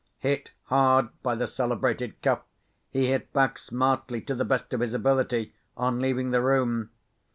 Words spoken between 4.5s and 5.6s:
of his ability,